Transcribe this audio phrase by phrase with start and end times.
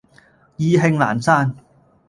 [0.57, 1.55] 意興闌珊